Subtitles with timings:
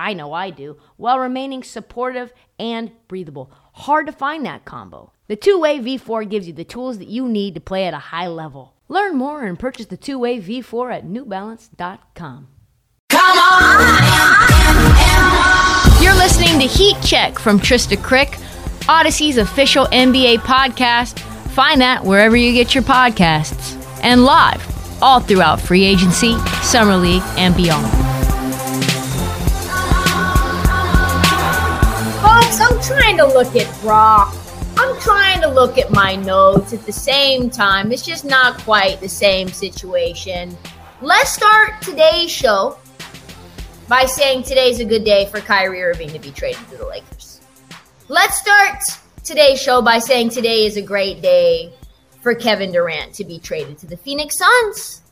[0.00, 3.52] I know I do, while remaining supportive and breathable.
[3.74, 5.12] Hard to find that combo.
[5.28, 7.98] The two way V4 gives you the tools that you need to play at a
[7.98, 8.74] high level.
[8.88, 12.48] Learn more and purchase the two way V4 at newbalance.com.
[13.10, 14.02] Come on!
[16.02, 18.40] You're listening to Heat Check from Trysta Krick,
[18.88, 21.18] Audacy's official NBA podcast.
[21.50, 23.76] Find that wherever you get your podcasts.
[24.02, 24.66] And live
[25.02, 28.09] all throughout free agency, summer league, and beyond.
[32.70, 34.32] I'm trying to look at rock.
[34.76, 37.90] I'm trying to look at my notes at the same time.
[37.90, 40.56] It's just not quite the same situation.
[41.02, 42.78] Let's start today's show
[43.88, 47.40] by saying today's a good day for Kyrie Irving to be traded to the Lakers.
[48.06, 48.82] Let's start
[49.24, 51.72] today's show by saying today is a great day
[52.22, 55.02] for Kevin Durant to be traded to the Phoenix Suns.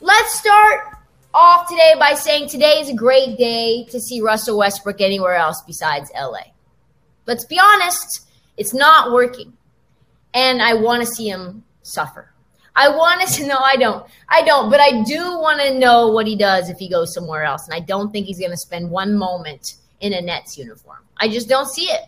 [0.00, 0.96] Let's start
[1.34, 5.60] off today by saying today is a great day to see Russell Westbrook anywhere else
[5.66, 6.44] besides LA.
[7.26, 9.52] Let's be honest, it's not working.
[10.34, 12.32] And I want to see him suffer.
[12.76, 14.06] I want to know I don't.
[14.28, 17.42] I don't, but I do want to know what he does if he goes somewhere
[17.42, 17.66] else.
[17.66, 20.98] And I don't think he's going to spend one moment in a Nets uniform.
[21.16, 22.02] I just don't see it.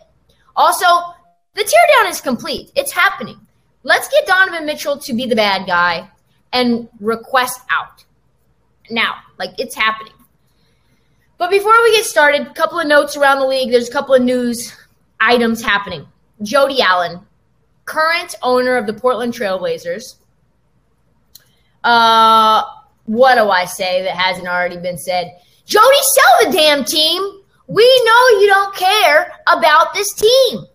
[0.55, 0.85] Also,
[1.53, 2.71] the teardown is complete.
[2.75, 3.39] It's happening.
[3.83, 6.09] Let's get Donovan Mitchell to be the bad guy
[6.53, 8.03] and request out.
[8.89, 10.13] Now, like it's happening.
[11.37, 13.71] But before we get started, a couple of notes around the league.
[13.71, 14.73] There's a couple of news
[15.23, 16.07] items happening.
[16.41, 17.19] Jody Allen,
[17.85, 20.15] current owner of the Portland Trailblazers.
[21.83, 22.63] Uh,
[23.05, 25.39] what do I say that hasn't already been said?
[25.65, 27.21] Jody, sell the damn team.
[27.67, 30.65] We know you don't care about this team.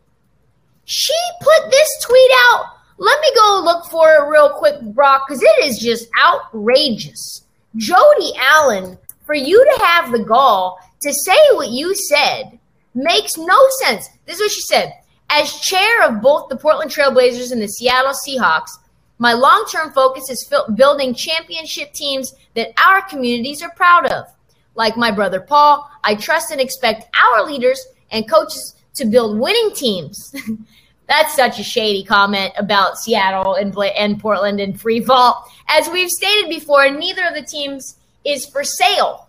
[0.84, 5.42] She put this tweet out let me go look for it real quick, Brock, because
[5.42, 7.44] it is just outrageous.
[7.76, 12.57] Jody Allen, for you to have the gall to say what you said
[12.98, 14.08] makes no sense.
[14.26, 14.92] This is what she said.
[15.30, 18.70] As chair of both the Portland Trailblazers and the Seattle Seahawks,
[19.18, 24.26] my long term focus is building championship teams that our communities are proud of.
[24.74, 29.74] Like my brother Paul, I trust and expect our leaders and coaches to build winning
[29.74, 30.34] teams.
[31.08, 35.50] That's such a shady comment about Seattle and, and Portland and free fall.
[35.68, 39.28] As we've stated before, neither of the teams is for sale,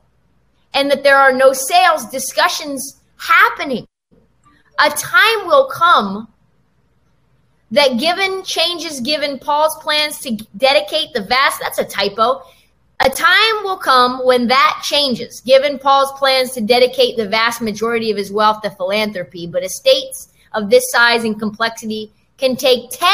[0.74, 3.86] and that there are no sales discussions happening.
[4.80, 6.28] A time will come
[7.72, 12.42] that given changes given Paul's plans to dedicate the vast that's a typo.
[13.02, 18.12] A time will come when that changes, given Paul's plans to dedicate the vast majority
[18.12, 23.10] of his wealth to philanthropy, but estates of this size and complexity can take 10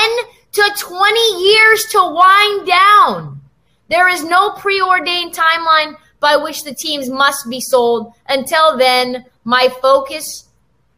[0.54, 3.42] to 20 years to wind down.
[3.90, 8.14] There is no preordained timeline by which the teams must be sold.
[8.30, 10.50] Until then, my focus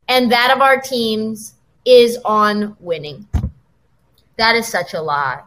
[0.08, 1.54] and that of our teams
[1.86, 3.28] is on winning.
[4.38, 5.42] That is such a lie.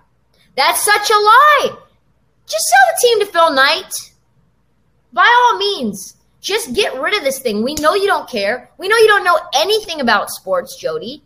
[0.57, 1.77] That's such a lie.
[2.47, 4.13] Just sell the team to Phil Knight.
[5.13, 7.63] By all means, just get rid of this thing.
[7.63, 8.71] We know you don't care.
[8.79, 11.23] We know you don't know anything about sports, Jody.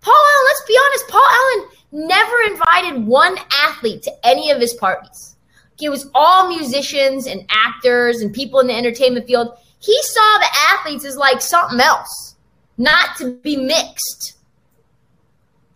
[0.00, 1.68] Paul Allen, let's be honest, Paul Allen
[2.08, 5.36] never invited one athlete to any of his parties.
[5.80, 9.58] It was all musicians and actors and people in the entertainment field.
[9.86, 12.34] He saw the athletes as like something else,
[12.76, 14.34] not to be mixed.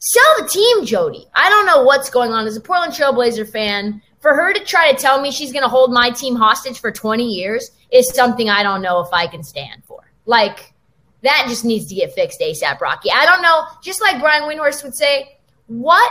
[0.00, 1.26] Sell the team, Jody.
[1.32, 2.44] I don't know what's going on.
[2.44, 5.69] As a Portland Trailblazer fan, for her to try to tell me she's going to
[5.69, 9.44] hold my team hostage for 20 years is something I don't know if I can
[9.44, 10.12] stand for.
[10.26, 10.75] Like,
[11.22, 13.11] that just needs to get fixed ASAP, Rocky.
[13.12, 13.64] I don't know.
[13.82, 15.38] Just like Brian Windhorst would say,
[15.69, 16.11] what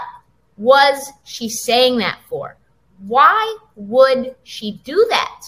[0.55, 2.55] was she saying that for?
[2.99, 5.41] Why would she do that?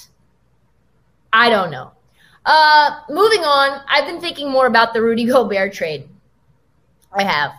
[1.32, 1.94] I don't know.
[2.46, 6.08] Uh, moving on, I've been thinking more about the Rudy Gobert trade.
[7.12, 7.52] I have.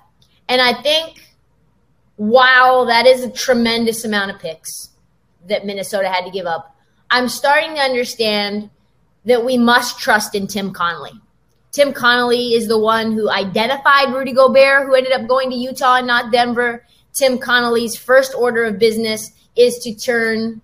[0.49, 1.35] And I think,
[2.17, 4.91] wow, that is a tremendous amount of picks
[5.49, 6.77] that Minnesota had to give up.
[7.11, 8.71] I'm starting to understand
[9.25, 11.13] that we must trust in Tim Connelly.
[11.71, 15.97] Tim Connelly is the one who identified Rudy Gobert, who ended up going to Utah
[15.97, 16.85] and not Denver.
[17.15, 20.61] Tim Connelly's first order of business is to turn,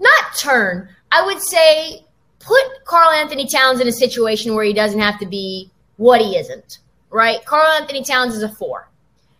[0.00, 2.04] not turn, I would say
[2.40, 6.78] put Karl-Anthony Towns in a situation where he doesn't have to be what he isn't,
[7.10, 7.44] right?
[7.44, 8.88] Karl-Anthony Towns is a four,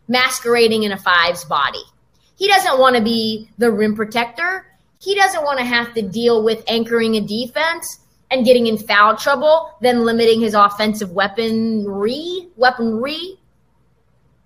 [0.08, 1.82] masquerading in a five's body.
[2.36, 4.66] He doesn't want to be the rim protector.
[5.00, 8.00] He doesn't want to have to deal with anchoring a defense
[8.30, 12.48] and getting in foul trouble, then limiting his offensive weaponry.
[12.56, 13.38] Weaponry.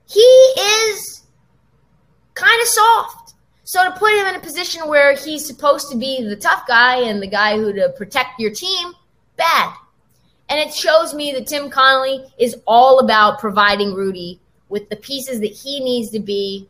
[0.08, 1.22] He is
[2.34, 3.21] kind of soft.
[3.72, 6.96] So to put him in a position where he's supposed to be the tough guy
[7.08, 8.92] and the guy who to protect your team,
[9.38, 9.72] bad.
[10.50, 14.38] And it shows me that Tim Connelly is all about providing Rudy
[14.68, 16.68] with the pieces that he needs to be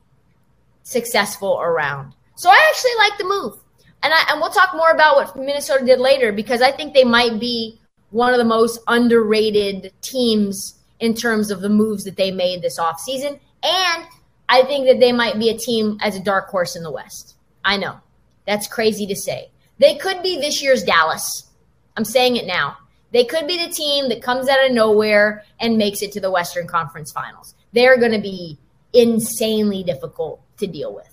[0.84, 2.14] successful around.
[2.36, 3.58] So I actually like the move.
[4.04, 7.02] And I, and we'll talk more about what Minnesota did later because I think they
[7.02, 12.30] might be one of the most underrated teams in terms of the moves that they
[12.30, 13.40] made this offseason.
[13.64, 14.04] And
[14.52, 17.36] I think that they might be a team as a dark horse in the West.
[17.64, 17.98] I know.
[18.46, 19.50] That's crazy to say.
[19.78, 21.48] They could be this year's Dallas.
[21.96, 22.76] I'm saying it now.
[23.12, 26.30] They could be the team that comes out of nowhere and makes it to the
[26.30, 27.54] Western Conference Finals.
[27.72, 28.58] They're going to be
[28.92, 31.08] insanely difficult to deal with.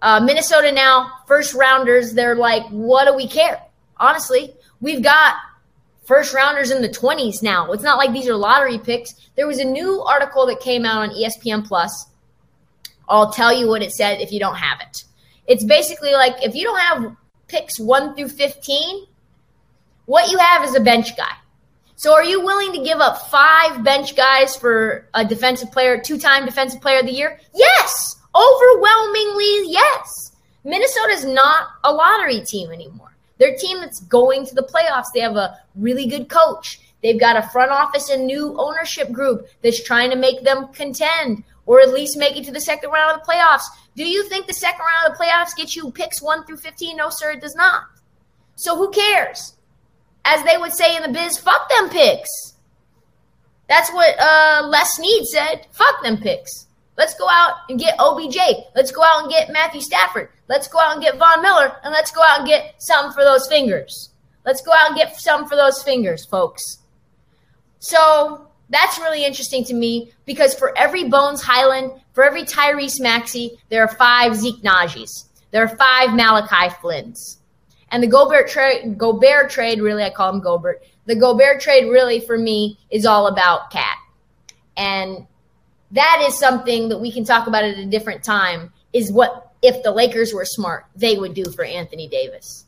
[0.00, 3.60] Uh, Minnesota now, first rounders, they're like, what do we care?
[3.96, 5.34] Honestly, we've got
[6.04, 7.72] first rounders in the 20s now.
[7.72, 9.14] It's not like these are lottery picks.
[9.34, 12.06] There was a new article that came out on ESPN Plus.
[13.08, 15.04] I'll tell you what it said if you don't have it.
[15.46, 17.16] It's basically like if you don't have
[17.48, 19.06] picks 1 through 15,
[20.06, 21.32] what you have is a bench guy.
[21.96, 26.44] So are you willing to give up five bench guys for a defensive player, two-time
[26.44, 27.38] defensive player of the year?
[27.54, 28.16] Yes.
[28.34, 30.32] Overwhelmingly, yes.
[30.64, 33.14] Minnesota is not a lottery team anymore.
[33.38, 35.12] They're a team that's going to the playoffs.
[35.14, 36.80] They have a really good coach.
[37.02, 41.44] They've got a front office and new ownership group that's trying to make them contend
[41.66, 43.64] or at least make it to the second round of the playoffs.
[43.96, 46.96] Do you think the second round of the playoffs gets you picks 1 through 15?
[46.96, 47.84] No, sir, it does not.
[48.56, 49.56] So who cares?
[50.24, 52.54] As they would say in the biz, fuck them picks.
[53.68, 55.66] That's what uh, Les Snead said.
[55.72, 56.66] Fuck them picks.
[56.96, 58.36] Let's go out and get OBJ.
[58.74, 60.28] Let's go out and get Matthew Stafford.
[60.48, 61.76] Let's go out and get Von Miller.
[61.82, 64.10] And let's go out and get some for those fingers.
[64.44, 66.78] Let's go out and get some for those fingers, folks.
[67.78, 73.58] So that's really interesting to me because for every Bones Hyland, for every Tyrese Maxey,
[73.68, 75.26] there are five Zeke Nnajis.
[75.50, 77.38] There are five Malachi Flynn's.
[77.90, 80.82] And the Gobert trade, Gobert trade, really, I call him Gobert.
[81.04, 83.98] The Gobert trade, really, for me, is all about KAT.
[84.78, 85.26] And
[85.90, 89.82] that is something that we can talk about at a different time is what if
[89.82, 92.64] the Lakers were smart, they would do for Anthony Davis.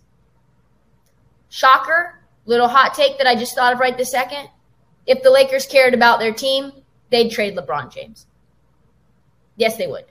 [1.49, 4.49] Shocker, little hot take that I just thought of right this second.
[5.07, 6.73] If the Lakers cared about their team,
[7.11, 8.27] they'd trade LeBron James.
[9.57, 10.07] Yes, they would.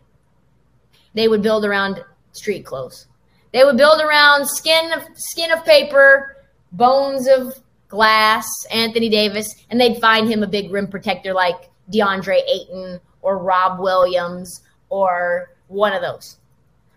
[1.13, 3.07] They would build around street clothes.
[3.51, 6.37] They would build around skin of skin of paper,
[6.71, 7.53] bones of
[7.87, 13.37] glass, Anthony Davis, and they'd find him a big rim protector like DeAndre Ayton or
[13.37, 16.37] Rob Williams or one of those.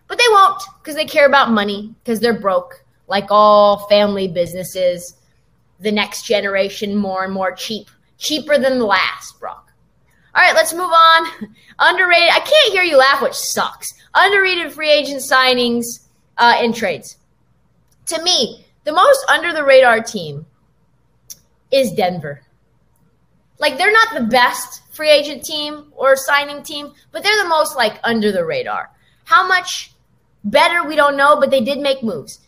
[0.07, 5.16] But they won't because they care about money because they're broke, like all family businesses.
[5.79, 9.71] The next generation more and more cheap, cheaper than the last, Brock.
[10.33, 11.27] All right, let's move on.
[11.79, 12.29] Underrated.
[12.29, 13.87] I can't hear you laugh, which sucks.
[14.13, 15.85] Underrated free agent signings
[16.37, 17.17] uh, and trades.
[18.07, 20.45] To me, the most under the radar team
[21.71, 22.41] is Denver.
[23.59, 27.75] Like they're not the best free agent team or signing team, but they're the most
[27.75, 28.89] like under the radar.
[29.25, 29.91] How much
[30.43, 32.39] better we don't know, but they did make moves.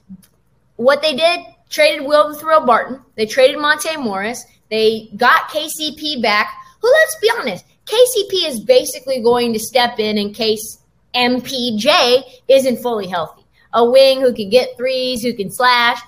[0.75, 3.02] What they did traded Will the Thrill Barton.
[3.16, 4.44] They traded Monte Morris.
[4.70, 6.54] They got KCP back.
[6.82, 10.80] Who, let's be honest, KCP is basically going to step in in case
[11.14, 13.44] MPJ isn't fully healthy.
[13.74, 16.00] A wing who can get threes, who can slash,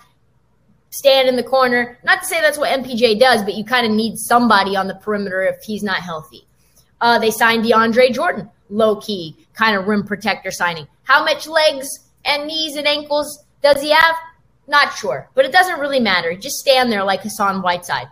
[0.90, 1.98] stand in the corner.
[2.04, 4.96] Not to say that's what MPJ does, but you kind of need somebody on the
[4.96, 6.48] perimeter if he's not healthy.
[7.00, 10.88] Uh, they signed DeAndre Jordan, low key, kind of rim protector signing.
[11.04, 11.88] How much legs
[12.26, 14.16] and knees and ankles does he have?
[14.72, 16.34] Not sure, but it doesn't really matter.
[16.34, 18.08] Just stand there like Hassan Whiteside.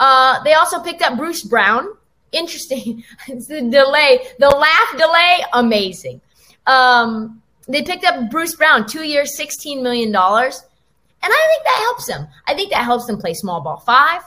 [0.00, 1.86] Uh, they also picked up Bruce Brown.
[2.32, 3.04] Interesting.
[3.28, 6.22] the delay, the laugh delay, amazing.
[6.66, 10.08] Um, they picked up Bruce Brown, two years, $16 million.
[10.08, 12.26] And I think that helps him.
[12.46, 14.22] I think that helps him play small ball five.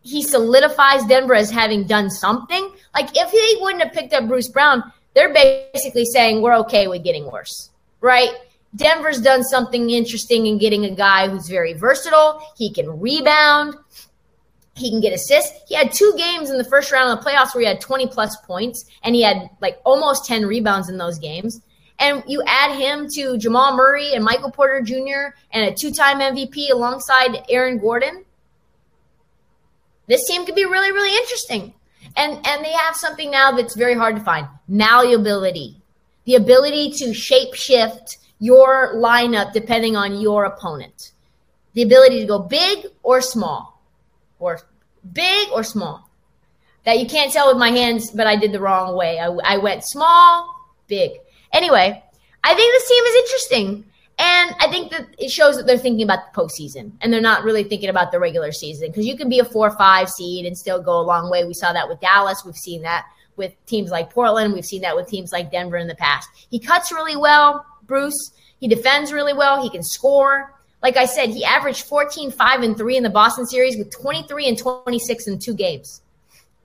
[0.00, 2.72] He solidifies Denver as having done something.
[2.94, 7.04] Like if he wouldn't have picked up Bruce Brown, they're basically saying we're okay with
[7.04, 7.68] getting worse,
[8.00, 8.30] right?
[8.76, 12.40] Denver's done something interesting in getting a guy who's very versatile.
[12.56, 13.74] He can rebound.
[14.76, 15.52] He can get assists.
[15.68, 18.06] He had two games in the first round of the playoffs where he had 20
[18.06, 21.60] plus points and he had like almost 10 rebounds in those games.
[22.00, 25.36] and you add him to Jamal Murray and Michael Porter Jr.
[25.52, 28.24] and a two-time MVP alongside Aaron Gordon,
[30.08, 31.74] this team could be really, really interesting.
[32.16, 35.80] And and they have something now that's very hard to find: malleability,
[36.24, 41.12] the ability to shape shift your lineup depending on your opponent,
[41.74, 43.80] the ability to go big or small,
[44.40, 44.60] or
[45.12, 46.10] big or small.
[46.84, 49.18] That you can't tell with my hands, but I did the wrong way.
[49.18, 50.52] I, I went small,
[50.88, 51.12] big.
[51.52, 52.02] Anyway,
[52.42, 53.84] I think this team is interesting.
[54.18, 57.42] And I think that it shows that they're thinking about the postseason and they're not
[57.42, 60.44] really thinking about the regular season because you can be a four or five seed
[60.44, 61.44] and still go a long way.
[61.44, 62.42] We saw that with Dallas.
[62.44, 63.06] We've seen that
[63.36, 64.52] with teams like Portland.
[64.52, 66.28] We've seen that with teams like Denver in the past.
[66.50, 68.32] He cuts really well, Bruce.
[68.60, 69.62] He defends really well.
[69.62, 70.54] He can score.
[70.82, 74.48] Like I said, he averaged 14, 5, and 3 in the Boston series with 23
[74.48, 76.00] and 26 in two games.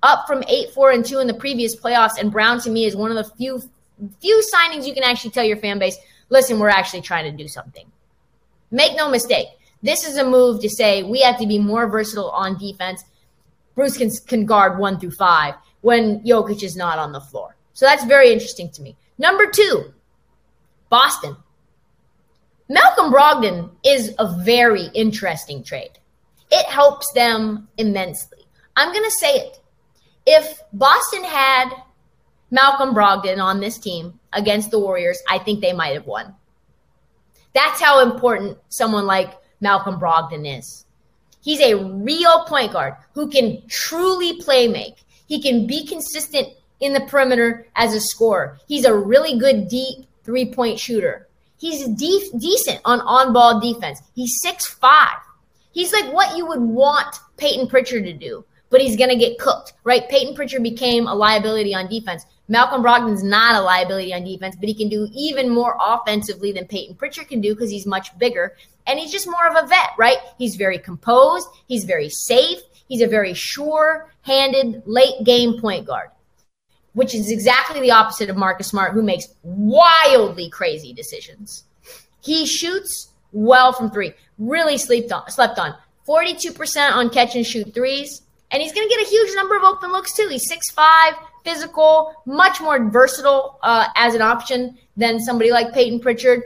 [0.03, 2.19] Up from 8, 4, and 2 in the previous playoffs.
[2.19, 3.61] And Brown to me is one of the few
[4.19, 5.97] few signings you can actually tell your fan base
[6.29, 7.85] listen, we're actually trying to do something.
[8.71, 9.47] Make no mistake,
[9.81, 13.03] this is a move to say we have to be more versatile on defense.
[13.75, 17.55] Bruce can, can guard one through five when Jokic is not on the floor.
[17.73, 18.95] So that's very interesting to me.
[19.17, 19.93] Number two,
[20.89, 21.35] Boston.
[22.69, 25.99] Malcolm Brogdon is a very interesting trade.
[26.51, 28.45] It helps them immensely.
[28.75, 29.59] I'm going to say it.
[30.25, 31.69] If Boston had
[32.51, 36.33] Malcolm Brogdon on this team against the Warriors, I think they might have won.
[37.53, 40.85] That's how important someone like Malcolm Brogdon is.
[41.41, 45.03] He's a real point guard who can truly play make.
[45.27, 46.49] He can be consistent
[46.79, 48.57] in the perimeter as a scorer.
[48.67, 51.27] He's a really good deep three point shooter.
[51.57, 54.01] He's de- decent on on ball defense.
[54.13, 55.17] He's six five.
[55.71, 59.37] He's like what you would want Peyton Pritchard to do, but he's going to get
[59.37, 60.07] cooked, right?
[60.09, 62.25] Peyton Pritchard became a liability on defense.
[62.47, 66.65] Malcolm Brogdon's not a liability on defense, but he can do even more offensively than
[66.67, 68.55] Peyton Pritchard can do because he's much bigger.
[68.87, 70.17] And he's just more of a vet, right?
[70.37, 71.47] He's very composed.
[71.67, 72.59] He's very safe.
[72.87, 76.09] He's a very sure handed late game point guard,
[76.95, 81.65] which is exactly the opposite of Marcus Smart, who makes wildly crazy decisions.
[82.21, 85.75] He shoots well from three, really slept on, slept on.
[86.07, 88.21] 42% on catch and shoot threes.
[88.51, 90.27] And he's going to get a huge number of open looks too.
[90.29, 96.43] He's 6'5, physical, much more versatile uh, as an option than somebody like Peyton Pritchard.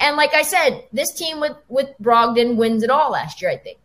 [0.00, 3.52] And like I said, this team with with Brogdon wins it all last year.
[3.52, 3.78] I think.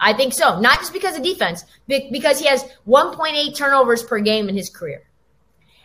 [0.00, 0.58] I think so.
[0.58, 5.02] Not just because of defense, because he has 1.8 turnovers per game in his career.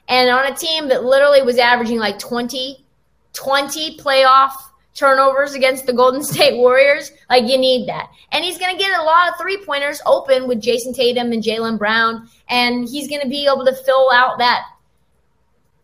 [0.08, 2.86] And on a team that literally was averaging like 20,
[3.34, 4.54] 20 playoff
[4.94, 7.12] turnovers against the Golden State Warriors.
[7.30, 8.10] Like you need that.
[8.32, 11.44] And he's going to get a lot of three pointers open with Jayson Tatum and
[11.44, 12.30] Jaylen Brown.
[12.48, 14.64] And he's going to be able to fill out that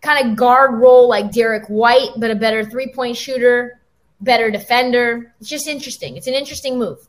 [0.01, 3.79] kind of guard role like Derrick White, but a better three point shooter,
[4.21, 5.33] better defender.
[5.39, 6.15] It's just interesting.
[6.15, 7.07] It's an interesting move.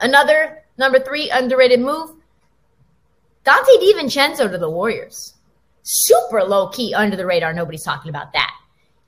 [0.00, 2.10] Another number three underrated move
[3.44, 5.34] Donte DiVincenzo to the Warriors.
[5.82, 7.52] Super low key under the radar.
[7.52, 8.52] Nobody's talking about that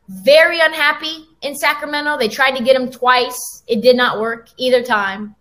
[0.08, 2.18] very unhappy in Sacramento.
[2.18, 3.62] They tried to get him twice.
[3.66, 5.34] It did not work either time.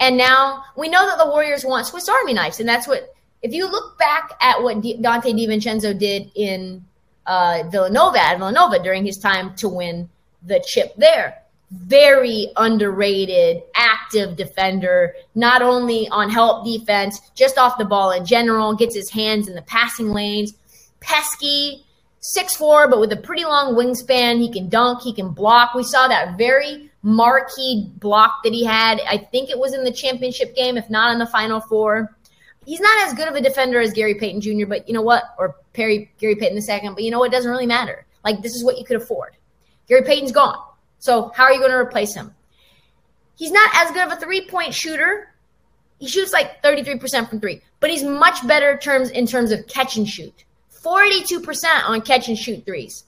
[0.00, 2.60] And now we know that the Warriors want Swiss Army knives.
[2.60, 6.84] And that's what, if you look back at what D- Donte DiVincenzo did in
[7.26, 10.08] uh, Villanova, at Villanova during his time to win
[10.42, 17.84] the chip there, very underrated, active defender, not only on help defense, just off the
[17.84, 20.54] ball in general, gets his hands in the passing lanes,
[21.00, 21.84] pesky,
[22.20, 24.38] six four, but with a pretty long wingspan.
[24.38, 25.74] He can dunk, he can block.
[25.74, 29.00] We saw that very marquee block that he had.
[29.06, 32.16] I think it was in the championship game, if not in the final four.
[32.64, 35.24] He's not as good of a defender as Gary Payton Jr., but you know what?
[35.38, 37.30] Or Perry Gary Payton II, but you know what?
[37.30, 38.06] It doesn't really matter.
[38.24, 39.36] Like this is what you could afford.
[39.86, 40.56] Gary Payton's gone.
[41.04, 42.34] So how are you going to replace him?
[43.36, 45.34] He's not as good of a three-point shooter.
[45.98, 49.98] He shoots like 33% from three, but he's much better terms in terms of catch
[49.98, 50.46] and shoot.
[50.82, 51.44] 42%
[51.84, 53.04] on catch and shoot threes.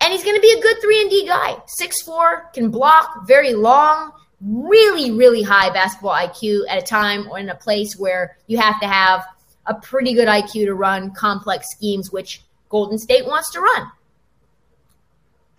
[0.00, 1.56] And he's going to be a good 3 and D guy.
[1.78, 7.50] 6'4, can block, very long, really really high basketball IQ at a time or in
[7.50, 9.26] a place where you have to have
[9.66, 13.92] a pretty good IQ to run complex schemes which Golden State wants to run.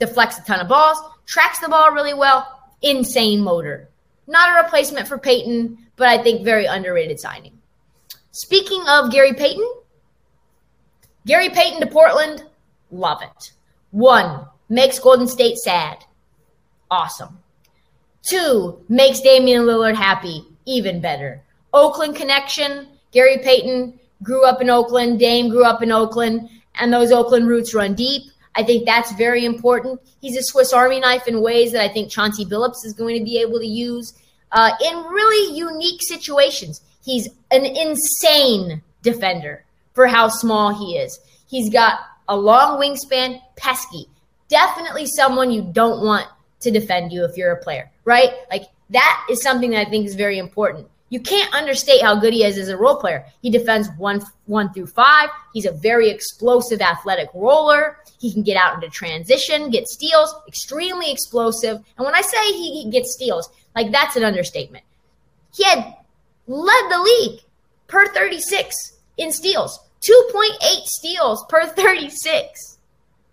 [0.04, 3.88] Deflects a ton of balls, tracks the ball really well, insane motor.
[4.28, 7.58] Not a replacement for Payton, but I think very underrated signing.
[8.32, 9.66] Speaking of Gary Payton,
[11.26, 12.44] Gary Payton to Portland,
[12.92, 13.54] love it.
[13.92, 16.04] One, makes Golden State sad.
[16.92, 17.40] Awesome.
[18.24, 20.44] Two, makes Damian Lillard happy.
[20.66, 21.42] Even better.
[21.74, 22.90] Oakland connection.
[23.14, 25.18] Gary Payton grew up in Oakland.
[25.18, 26.50] Dame grew up in Oakland.
[26.76, 28.33] and those Oakland roots run deep.
[28.56, 30.00] I think that's very important.
[30.22, 33.24] He's a Swiss Army knife in ways that I think Chauncey Billups is going to
[33.24, 34.14] be able to use
[34.52, 36.82] uh, in really unique situations.
[37.04, 41.20] He's an insane defender for how small he is.
[41.48, 44.08] He's got a long wingspan, pesky.
[44.48, 46.28] Definitely someone you don't want
[46.62, 48.32] to defend you if you're a player, right?
[48.52, 50.88] Like that is something that I think is very important.
[51.14, 53.24] You can't understate how good he is as a role player.
[53.44, 55.30] He defends one one through five.
[55.54, 58.00] He's a very explosive, athletic roller.
[58.20, 61.76] He can get out into transition, get steals, extremely explosive.
[61.98, 64.86] And when I say he gets steals, like that's an understatement.
[65.56, 65.94] He had
[66.48, 67.42] led the league
[67.86, 72.80] per 36 in steals, 2.8 steals per 36.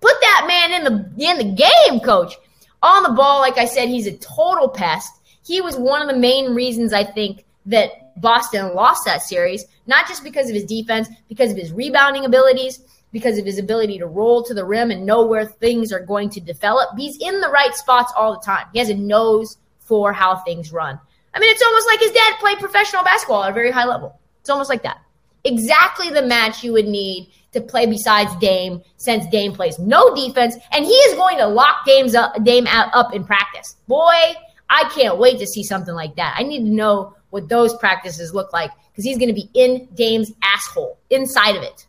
[0.03, 2.35] Put that man in the in the game, coach.
[2.83, 5.11] On the ball, like I said, he's a total pest.
[5.47, 10.07] He was one of the main reasons I think that Boston lost that series, not
[10.07, 12.81] just because of his defense, because of his rebounding abilities,
[13.13, 16.31] because of his ability to roll to the rim and know where things are going
[16.31, 16.91] to develop.
[16.97, 18.67] He's in the right spots all the time.
[18.73, 20.99] He has a nose for how things run.
[21.35, 24.19] I mean, it's almost like his dad played professional basketball at a very high level.
[24.41, 25.01] It's almost like that.
[25.45, 30.57] Exactly the match you would need to play besides Dame, since Dame plays no defense,
[30.73, 33.77] and he is going to lock up, Dame out, up in practice.
[33.89, 34.35] Boy,
[34.69, 36.37] I can't wait to see something like that.
[36.39, 39.89] I need to know what those practices look like because he's going to be in
[39.95, 41.87] Dame's asshole, inside of it.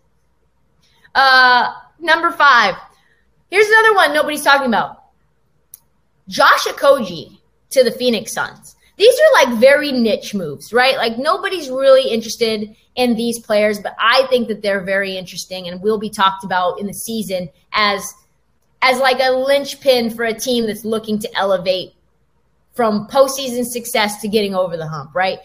[1.14, 2.76] Uh, number five.
[3.50, 5.04] Here's another one nobody's talking about.
[6.28, 7.40] Josh Okogie
[7.72, 8.76] to the Phoenix Suns.
[8.98, 10.96] These are like very niche moves, right?
[10.96, 15.82] Like nobody's really interested in these players, but I think that they're very interesting and
[15.82, 18.14] will be talked about in the season as
[18.84, 21.94] as like a linchpin for a team that's looking to elevate
[22.74, 25.40] from postseason success to getting over the hump, right?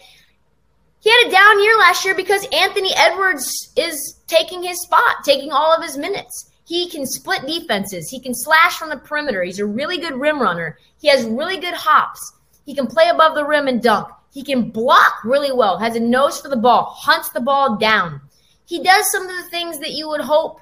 [0.99, 5.51] He had a down year last year because Anthony Edwards is taking his spot, taking
[5.51, 6.49] all of his minutes.
[6.65, 8.09] He can split defenses.
[8.09, 9.43] He can slash from the perimeter.
[9.43, 10.77] He's a really good rim runner.
[10.99, 12.33] He has really good hops.
[12.65, 14.09] He can play above the rim and dunk.
[14.33, 18.19] He can block really well, has a nose for the ball, hunts the ball down.
[18.65, 20.59] He does some of the things that you would hope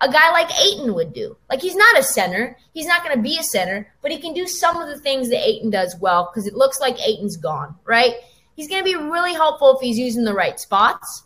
[0.00, 1.36] a guy like Ayton would do.
[1.48, 2.56] Like he's not a center.
[2.72, 5.30] He's not going to be a center, but he can do some of the things
[5.30, 8.14] that Ayton does well because it looks like Ayton's gone, right?
[8.56, 11.24] He's going to be really helpful if he's using the right spots.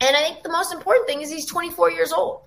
[0.00, 2.42] And I think the most important thing is he's 24 years old.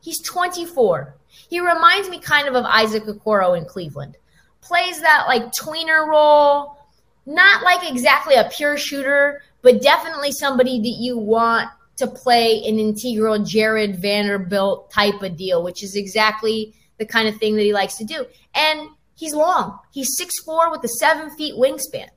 [0.00, 1.14] He's 24.
[1.26, 4.16] He reminds me kind of of Isaac Okoro in Cleveland.
[4.60, 6.78] Plays that like tweener role,
[7.26, 12.78] not like exactly a pure shooter, but definitely somebody that you want to play an
[12.78, 17.72] integral Jarred Vanderbilt type of deal, which is exactly the kind of thing that he
[17.72, 18.26] likes to do.
[18.54, 19.78] And he's long.
[19.92, 22.08] He's six four with a seven feet wingspan.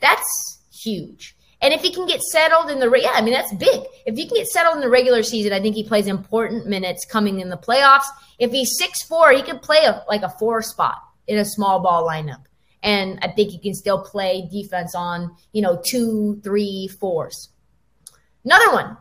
[0.00, 1.36] That's huge.
[1.60, 3.82] And if he can get settled in the yeah, I mean that's big.
[4.06, 7.04] If he can get settled in the regular season, I think he plays important minutes
[7.04, 8.06] coming in the playoffs.
[8.38, 11.80] If he's six four, he could play a, like a four spot in a small
[11.80, 12.44] ball lineup,
[12.82, 17.50] and I think he can still play defense on you know two, three, fours.
[18.44, 18.96] Another one,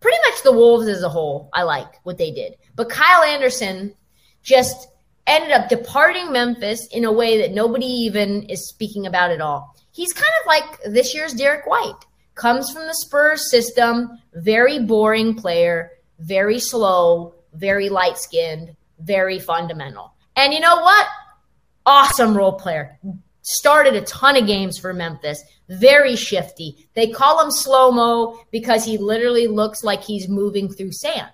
[0.00, 2.56] pretty much the Wolves as a whole, I like what they did.
[2.76, 3.94] But Kyle Anderson
[4.42, 4.88] just
[5.26, 9.74] ended up departing Memphis in a way that nobody even is speaking about at all.
[9.92, 12.04] He's kind of like this year's Derrick White.
[12.34, 20.12] Comes from the Spurs system, very boring player, very slow, very light skinned, very fundamental.
[20.36, 21.06] And you know what?
[21.86, 22.98] Awesome role player.
[23.46, 26.86] Started a ton of games for Memphis very shifty.
[26.94, 31.30] They call him slow mo because he literally looks like he's moving through sand.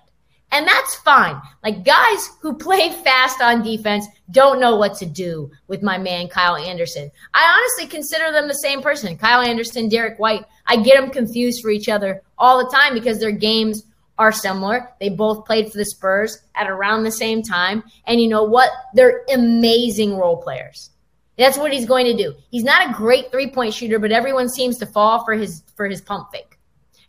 [0.53, 1.41] And that's fine.
[1.63, 6.27] Like guys who play fast on defense don't know what to do with my man
[6.27, 7.09] Kyle Anderson.
[7.33, 9.17] I honestly consider them the same person.
[9.17, 10.43] Kyle Anderson, Derrick White.
[10.67, 13.83] I get them confused for each other all the time because their games
[14.17, 14.89] are similar.
[14.99, 17.83] They both played for the Spurs at around the same time.
[18.05, 18.69] And you know what?
[18.93, 20.89] They're amazing role players.
[21.37, 22.35] That's what he's going to do.
[22.49, 25.87] He's not a great three point shooter, but everyone seems to fall for his for
[25.87, 26.57] his pump fake.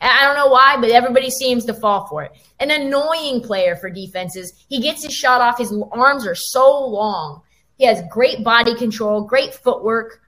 [0.01, 2.33] I don't know why, but everybody seems to fall for it.
[2.59, 4.53] An annoying player for defenses.
[4.69, 5.59] He gets his shot off.
[5.59, 7.43] His arms are so long.
[7.77, 10.21] He has great body control, great footwork,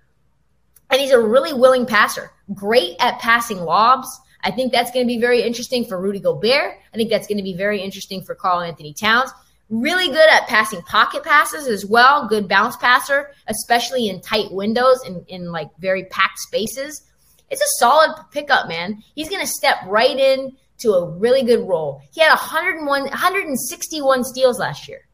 [0.91, 2.31] and he's a really willing passer.
[2.53, 4.09] Great at passing lobs.
[4.45, 6.79] I think that's going to be very interesting for Rudy Gobert.
[6.93, 9.31] I think that's going to be very interesting for Karl-Anthony Towns.
[9.71, 12.29] Really good at passing pocket passes as well.
[12.29, 17.03] Good bounce passer, especially in tight windows and in like very packed spaces.
[17.51, 19.03] It's a solid pickup, man.
[19.15, 22.03] He's going to step right in to a really good role.
[22.13, 25.07] He had 101, 161 steals last year.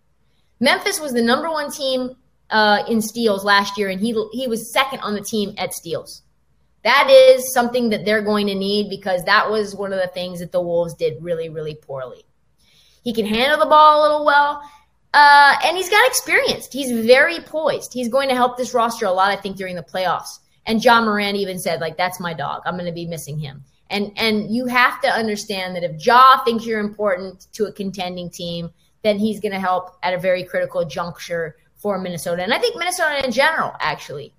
[0.58, 2.16] Memphis was the number one team
[2.50, 6.22] uh, in steals last year, and he he was second on the team at steals.
[6.82, 10.40] That is something that they're going to need because that was one of the things
[10.40, 12.24] that the Wolves did really, really poorly.
[13.02, 14.62] He can handle the ball a little well.
[15.12, 16.68] Uh, and he's got experience.
[16.70, 17.92] He's very poised.
[17.92, 20.38] He's going to help this roster a lot, I think, during the playoffs.
[20.66, 22.62] And Ja Morant even said, like, that's my dog.
[22.64, 23.64] I'm going to be missing him.
[23.88, 28.30] And and you have to understand that if Ja thinks you're important to a contending
[28.30, 28.70] team,
[29.02, 32.42] then he's going to help at a very critical juncture for Minnesota.
[32.44, 34.32] And I think Minnesota in general actually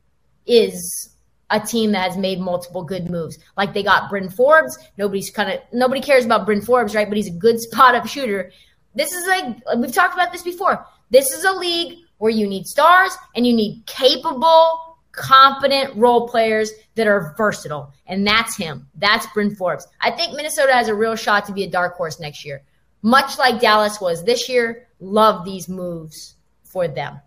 [0.45, 1.10] is
[1.51, 3.37] a team that has made multiple good moves.
[3.57, 4.77] Like they got Bryn Forbes.
[4.97, 7.07] Nobody's kind of nobody cares about Bryn Forbes, right?
[7.07, 8.51] But he's a good spot up shooter.
[8.95, 10.85] This is like we've talked about this before.
[11.09, 16.71] This is a league where you need stars and you need capable, competent role players
[16.95, 17.91] that are versatile.
[18.07, 18.87] And that's him.
[18.95, 19.87] That's Bryn Forbes.
[20.01, 22.61] I think Minnesota has a real shot to be a dark horse next year.
[23.01, 24.87] Much like Dallas was this year.
[24.99, 27.19] Love these moves for them.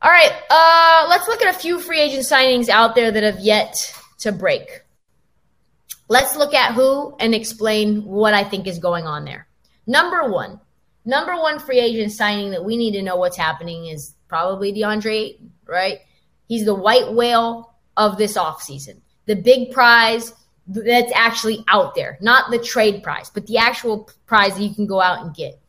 [0.00, 3.40] All right, uh, let's look at a few free agent signings out there that have
[3.40, 3.74] yet
[4.20, 4.82] to break.
[6.08, 9.48] Let's look at who and explain what I think is going on there.
[9.86, 10.60] Number one,
[11.04, 15.38] number one free agent signing that we need to know what's happening is probably DeAndre
[15.68, 16.00] right?
[16.48, 20.32] He's the white whale of this offseason, the big prize
[20.66, 24.86] that's actually out there, not the trade prize, but the actual prize that you can
[24.86, 25.60] go out and get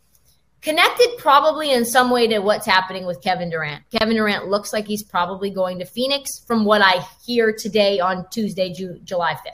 [0.61, 3.83] connected probably in some way to what's happening with Kevin Durant.
[3.91, 8.27] Kevin Durant looks like he's probably going to Phoenix from what I hear today on
[8.29, 9.53] Tuesday, Ju- July 5th.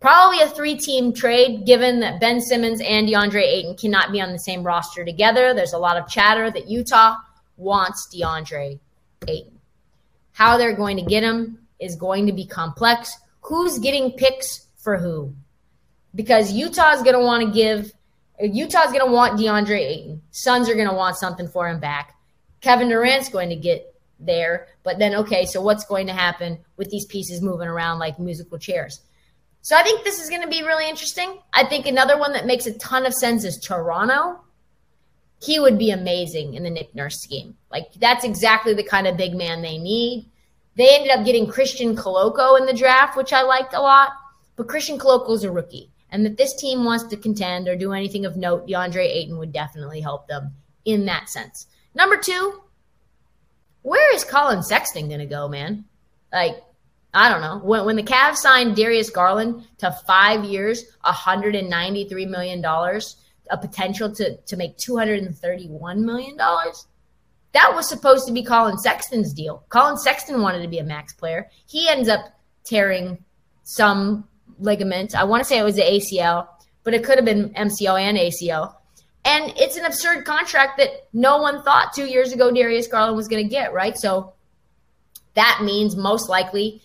[0.00, 4.32] Probably a three team trade given that Ben Simmons and DeAndre Ayton cannot be on
[4.32, 5.54] the same roster together.
[5.54, 7.16] There's a lot of chatter that Utah
[7.56, 8.78] wants DeAndre
[9.26, 9.58] Ayton.
[10.32, 13.16] How they're going to get him is going to be complex.
[13.40, 15.34] Who's getting picks for who?
[16.14, 17.92] Because Utah is going to want to give
[18.40, 20.22] Utah's going to want DeAndre Ayton.
[20.30, 22.16] Suns are going to want something for him back.
[22.60, 24.68] Kevin Durant's going to get there.
[24.82, 28.58] But then, okay, so what's going to happen with these pieces moving around like musical
[28.58, 29.00] chairs?
[29.60, 31.38] So I think this is going to be really interesting.
[31.52, 34.40] I think another one that makes a ton of sense is Toronto.
[35.40, 37.56] He would be amazing in the Nick Nurse scheme.
[37.70, 40.30] Like, that's exactly the kind of big man they need.
[40.76, 44.10] They ended up getting Christian Koloko in the draft, which I liked a lot.
[44.56, 47.92] But Christian Koloko is a rookie and that this team wants to contend or do
[47.92, 51.66] anything of note, DeAndre Ayton would definitely help them in that sense.
[51.92, 52.62] Number two,
[53.82, 55.84] where is Collin Sexton going to go, man?
[56.32, 56.62] Like,
[57.12, 57.58] I don't know.
[57.58, 64.36] When, when the Cavs signed Darius Garland to five years, $193 million, a potential to,
[64.36, 69.64] to make $231 million, that was supposed to be Collin Sexton's deal.
[69.68, 71.50] Collin Sexton wanted to be a max player.
[71.66, 72.20] He ends up
[72.64, 73.24] tearing
[73.64, 75.14] some ligament.
[75.14, 76.48] I want to say it was the ACL,
[76.82, 78.74] but it could have been MCL and ACL.
[79.24, 83.28] And it's an absurd contract that no one thought two years ago Darius Garland was
[83.28, 83.96] going to get, right?
[83.96, 84.34] So
[85.34, 86.82] that means most likely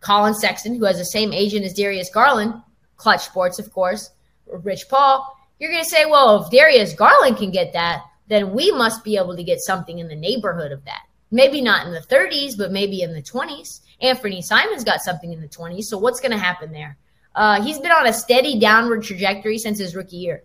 [0.00, 2.54] Collin Sexton, who has the same agent as Darius Garland,
[2.96, 4.10] Clutch Sports, of course,
[4.46, 8.70] Rich Paul, you're going to say, well, if Darius Garland can get that, then we
[8.72, 11.02] must be able to get something in the neighborhood of that.
[11.30, 13.80] Maybe not in the 30s, but maybe in the 20s.
[14.00, 15.84] Anthony Simons got something in the 20s.
[15.84, 16.98] So what's going to happen there?
[17.36, 20.42] Uh, he's been on a steady downward trajectory since his rookie year.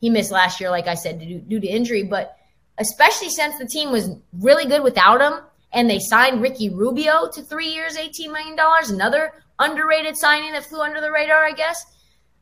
[0.00, 2.38] He missed last year, like I said, due, due to injury, but
[2.78, 4.08] especially since the team was
[4.40, 8.56] really good without him and they signed Ricky Rubio to three years, $18 million,
[8.88, 11.84] another underrated signing that flew under the radar, I guess.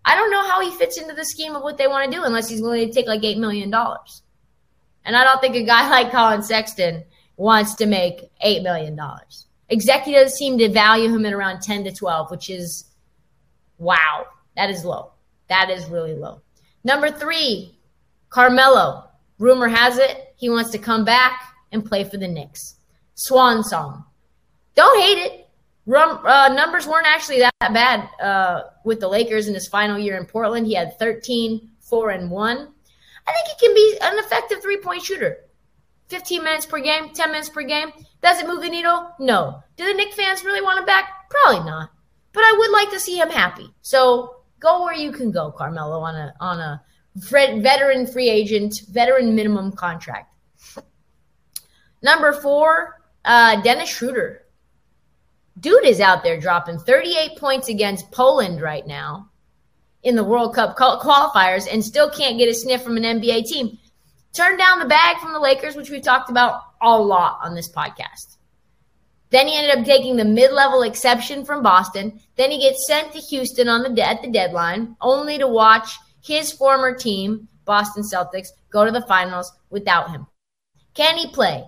[0.05, 2.25] I don't know how he fits into the scheme of what they want to do
[2.25, 3.73] unless he's willing to take like $8 million.
[3.75, 7.05] And I don't think a guy like Collin Sexton
[7.37, 8.99] wants to make $8 million.
[9.69, 12.85] Executives seem to value him at around 10 to 12, which is
[13.79, 15.13] Wow, that is low.
[15.49, 16.41] That is really low.
[16.85, 17.79] Number three,
[18.31, 19.09] Carmelo.
[19.39, 21.41] Rumor has it he wants to come back
[21.73, 22.77] and play for the Knicks.
[23.15, 24.05] Swan song.
[24.75, 25.49] Don't hate it.
[25.87, 30.17] Rum, uh, numbers weren't actually that bad uh, with the Lakers in his final year
[30.17, 30.67] in Portland.
[30.67, 32.57] He had 13, 4, and 1.
[33.27, 35.39] I think he can be an effective three point shooter.
[36.09, 37.91] 15 minutes per game, 10 minutes per game.
[38.21, 39.11] Does it move the needle?
[39.19, 39.63] No.
[39.77, 41.31] Do the Knick fans really want him back?
[41.31, 41.91] Probably not
[42.35, 43.73] but I would like to see him happy.
[43.81, 46.83] So go where you can go, Carmelo, on a on a
[47.17, 50.35] veteran free agent, veteran minimum contract.
[52.03, 54.43] Number four, uh, Dennis Schroeder.
[55.61, 59.31] Dude is out there dropping 38 points against Poland right now
[60.03, 63.79] in the World Cup qualifiers and still can't get a sniff from an NBA team.
[64.33, 67.71] Turned down the bag from the Lakers, which we've talked about a lot on this
[67.71, 68.37] podcast.
[69.35, 72.21] Then he ended up taking the mid-level exception from Boston.
[72.37, 75.91] Then he gets sent to Houston on the de- at the deadline, only to watch
[76.23, 80.29] his former team, Boston Celtics, go to the finals without him.
[80.95, 81.65] Can he play?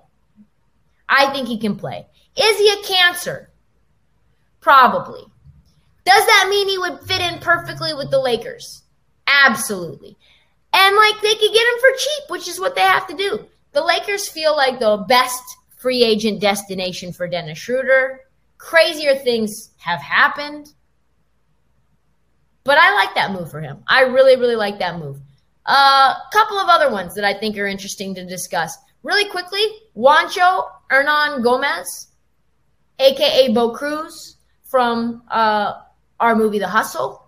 [1.08, 2.06] I think he can play.
[2.36, 3.50] Is he a cancer?
[4.60, 5.24] Probably.
[6.04, 8.84] Does that mean he would fit in perfectly with the Lakers?
[9.26, 10.16] Absolutely.
[10.72, 13.44] And like they could get him for cheap, which is what they have to do.
[13.72, 15.42] The Lakers feel like the best
[15.76, 18.20] free agent destination for Dennis Schroeder.
[18.58, 20.72] Crazier things have happened.
[22.64, 23.84] But I like that move for him.
[23.86, 25.18] I really, really like that move.
[25.66, 28.76] A uh, couple of other ones that I think are interesting to discuss.
[29.02, 29.62] Really quickly,
[29.96, 32.06] Juancho Hernangomez,
[32.98, 35.74] aka Bo Cruz from uh,
[36.18, 37.22] our movie The Hustle.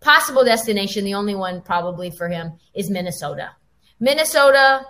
[0.00, 3.50] Possible destination, the only one probably for him is Minnesota.
[4.00, 4.84] Minnesota,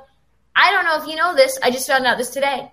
[0.57, 2.71] I don't know if you know this, I just found out this today.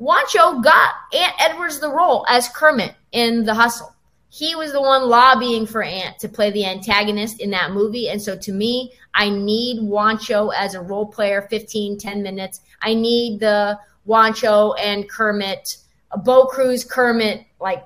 [0.00, 3.94] Juancho got Ant Edwards the role as Kermit in The Hustle.
[4.30, 8.08] He was the one lobbying for Ant to play the antagonist in that movie.
[8.08, 12.60] And so to me, I need Juancho as a role player, 15, 10 minutes.
[12.82, 15.66] I need the Juancho and Kermit,
[16.12, 17.84] a Bo Cruz Kermit, like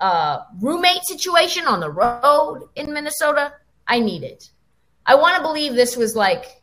[0.00, 3.54] uh, roommate situation on the road in Minnesota.
[3.86, 4.50] I need it.
[5.06, 6.62] I want to believe this was like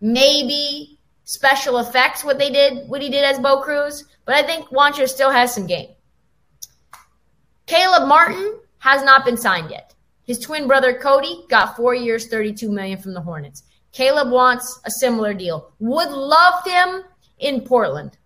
[0.00, 0.95] maybe
[1.26, 5.06] special effects what they did, what he did as Bo Cruz, but I think Juancho
[5.06, 5.90] still has some game.
[7.66, 9.92] Caleb Martin has not been signed yet.
[10.24, 13.64] His twin brother Cody got four years, 32 million from the Hornets.
[13.92, 15.72] Caleb wants a similar deal.
[15.80, 17.02] Would love him
[17.38, 18.16] in Portland.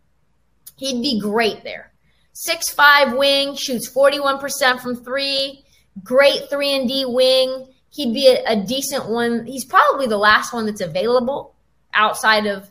[0.77, 1.93] He'd be great there.
[2.33, 5.65] Six five wing, shoots 41% from three,
[6.05, 7.67] great 3 and D wing.
[7.91, 9.47] He'd be a, a decent one.
[9.47, 11.55] He's probably the last one that's available
[11.95, 12.71] outside of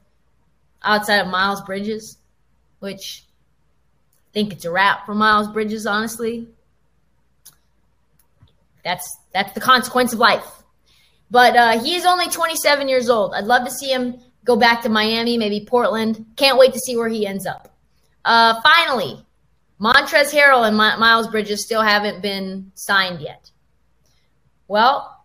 [0.84, 2.18] outside of Miles Bridges,
[2.80, 6.48] which I think it's a wrap for Miles Bridges, honestly.
[8.84, 10.46] That's that's the consequence of life.
[11.32, 13.34] But uh, he is only 27 years old.
[13.34, 16.26] I'd love to see him go back to Miami, maybe Portland.
[16.36, 17.72] Can't wait to see where he ends up.
[18.26, 19.24] Uh, finally,
[19.80, 23.52] Montrezl Harrell and My- Miles Bridges still haven't been signed yet.
[24.68, 25.19] Well,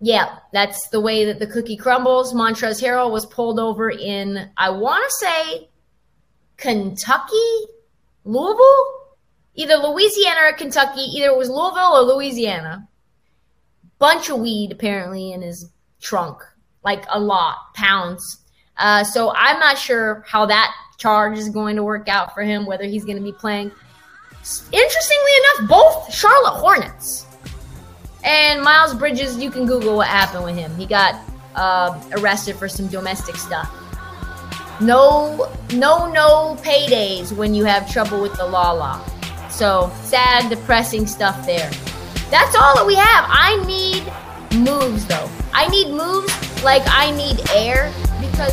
[0.00, 2.32] yeah, that's the way that the cookie crumbles.
[2.32, 5.68] Montrezl Harrell was pulled over in, I want to say,
[6.56, 7.66] Kentucky,
[8.24, 9.16] Louisville,
[9.54, 11.00] either Louisiana or Kentucky.
[11.00, 12.88] Either it was Louisville or Louisiana.
[13.98, 15.68] Bunch of weed apparently in his
[16.00, 16.38] trunk,
[16.84, 18.44] like a lot, pounds.
[18.76, 22.66] Uh, so I'm not sure how that charge is going to work out for him,
[22.66, 23.72] whether he's going to be playing.
[24.72, 27.26] Interestingly enough, both Charlotte Hornets
[28.28, 30.76] and Miles Bridges, you can Google what happened with him.
[30.76, 31.18] He got
[31.54, 33.74] uh, arrested for some domestic stuff.
[34.82, 39.02] No, no, no paydays when you have trouble with the law law.
[39.48, 41.70] So sad, depressing stuff there.
[42.30, 43.24] That's all that we have.
[43.28, 44.04] I need
[44.60, 45.30] moves though.
[45.54, 48.52] I need moves like I need air because